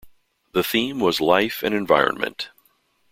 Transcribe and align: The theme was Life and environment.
The 0.53 0.63
theme 0.63 0.99
was 0.99 1.21
Life 1.21 1.61
and 1.61 1.75
environment. 1.75 2.49